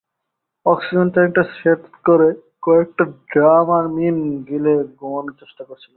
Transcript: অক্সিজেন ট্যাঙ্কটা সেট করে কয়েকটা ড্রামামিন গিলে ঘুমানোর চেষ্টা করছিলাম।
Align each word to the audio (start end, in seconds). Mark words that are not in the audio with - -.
অক্সিজেন 0.65 1.07
ট্যাঙ্কটা 1.09 1.43
সেট 1.57 1.81
করে 2.05 2.29
কয়েকটা 2.61 3.03
ড্রামামিন 3.31 4.17
গিলে 4.45 4.73
ঘুমানোর 4.97 5.35
চেষ্টা 5.39 5.63
করছিলাম। 5.63 5.89